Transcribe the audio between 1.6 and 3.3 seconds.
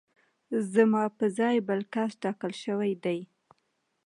بل کس ټاکل شوی دی